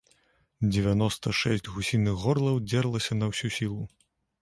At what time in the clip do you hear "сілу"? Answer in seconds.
3.61-3.83